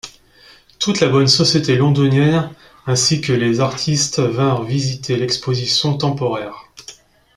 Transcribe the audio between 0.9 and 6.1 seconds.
la bonne société londonienne ainsi que les artistes vinrent visiter l'exposition